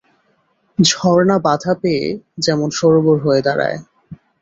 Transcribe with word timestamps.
ঝরনা 0.79 1.35
বাধা 1.45 1.73
পেয়ে 1.81 2.05
যেমন 2.37 2.67
সরোবর 2.69 3.17
হয়ে 3.25 3.41
দাঁড়ায়। 3.41 3.77